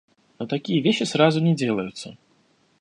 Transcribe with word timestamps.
Но 0.39 0.47
такие 0.47 0.81
вещи 0.81 1.03
сразу 1.03 1.39
не 1.41 1.53
делаются. 1.53 2.17